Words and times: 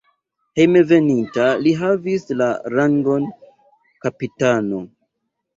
Hejmenveninta 0.59 1.45
li 1.65 1.75
havis 1.83 2.25
la 2.39 2.49
rangon 2.77 3.29
kapitano. 4.07 4.83